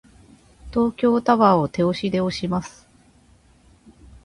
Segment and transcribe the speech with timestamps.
[0.73, 2.87] 東京タワーを手押しで押します。